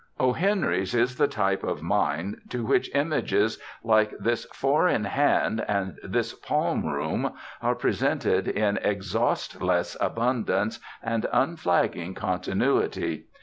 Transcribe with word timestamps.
O. 0.19 0.33
Henry's 0.33 0.95
is 0.95 1.15
the 1.17 1.27
type 1.27 1.61
of 1.63 1.83
mind 1.83 2.41
to 2.49 2.65
which 2.65 2.89
images 2.95 3.59
like 3.83 4.11
this 4.17 4.45
four 4.45 4.87
in 4.87 5.03
hand 5.03 5.63
and 5.67 5.99
this 6.03 6.33
palm 6.33 6.87
room 6.87 7.33
are 7.61 7.75
presented 7.75 8.47
in 8.47 8.77
exhaustless 8.77 9.95
abundance 10.01 10.79
and 11.03 11.27
unflagging 11.31 12.15
continuity. 12.15 13.27